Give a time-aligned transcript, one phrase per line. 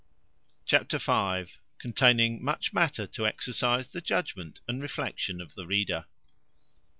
[0.65, 1.53] Chapter v.
[1.77, 6.05] Containing much matter to exercise the judgment and reflection of the reader.